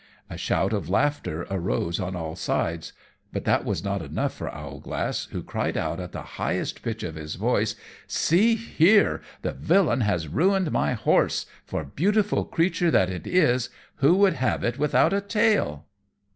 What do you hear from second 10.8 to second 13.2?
horse, for, beautiful creature that